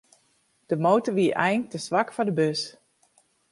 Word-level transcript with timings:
De 0.69 0.75
motor 0.85 1.13
wie 1.17 1.31
eink 1.47 1.65
te 1.69 1.79
swak 1.85 2.09
foar 2.13 2.27
de 2.29 2.35
bus. 2.39 2.61